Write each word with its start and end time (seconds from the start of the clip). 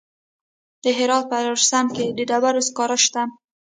د 0.83 0.85
هرات 0.97 1.25
په 1.29 1.35
ادرسکن 1.41 1.85
کې 1.95 2.05
د 2.17 2.19
ډبرو 2.29 2.61
سکاره 2.67 2.97
شته. 3.05 3.21